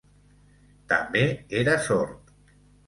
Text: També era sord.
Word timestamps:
També 0.93 1.23
era 1.63 1.79
sord. 1.91 2.37